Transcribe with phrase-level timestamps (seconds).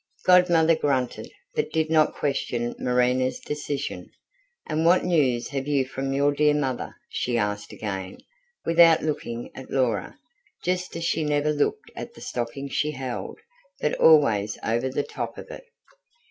[0.25, 4.09] Godmother grunted, but did not question Marina's decision.
[4.67, 8.17] "And what news have you from your dear mother?" she asked again,
[8.65, 10.17] without looking at Laura
[10.63, 13.41] just as she never looked at the stocking she held,
[13.79, 15.65] but always over the top of it.